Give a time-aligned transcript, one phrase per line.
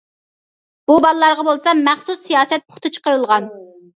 [0.91, 3.49] بۇ بالىلارغا بولسا مەخسۇس سىياسەت پۇختا چىقىرىلغان.